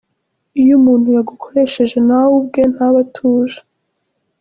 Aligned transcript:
Iyo 0.61 0.73
umuntu 0.79 1.07
yagukoshereje 1.17 1.97
nawe 2.07 2.33
ubwe 2.39 2.61
ntaba 2.73 2.97
atuje. 3.05 3.57